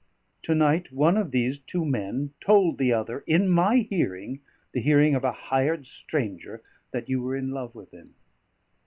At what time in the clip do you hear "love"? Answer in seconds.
7.51-7.75